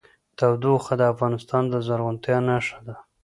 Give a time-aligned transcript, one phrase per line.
[0.37, 2.95] تودوخه د افغانستان د زرغونتیا نښه ده.